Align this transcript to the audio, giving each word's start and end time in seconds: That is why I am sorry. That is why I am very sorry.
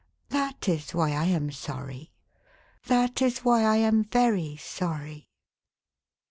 That 0.29 0.67
is 0.67 0.95
why 0.95 1.11
I 1.11 1.25
am 1.25 1.51
sorry. 1.51 2.11
That 2.87 3.21
is 3.21 3.45
why 3.45 3.61
I 3.61 3.75
am 3.75 4.05
very 4.05 4.57
sorry. 4.57 5.29